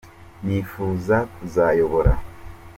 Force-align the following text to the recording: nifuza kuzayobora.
nifuza 0.45 1.17
kuzayobora. 1.33 2.13